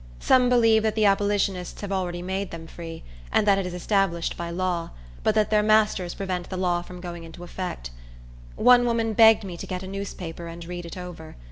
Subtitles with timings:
[0.19, 4.35] Some believe that the abolitionists have already made them free, and that it is established
[4.35, 4.89] by law,
[5.21, 7.91] but that their masters prevent the law from going into effect.
[8.55, 11.35] One woman begged me to get a newspaper and read it over.